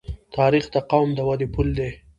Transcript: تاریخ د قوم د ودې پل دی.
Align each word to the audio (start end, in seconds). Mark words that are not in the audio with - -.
تاریخ 0.37 0.65
د 0.75 0.77
قوم 0.91 1.09
د 1.15 1.19
ودې 1.27 1.47
پل 1.53 1.67
دی. 1.77 1.91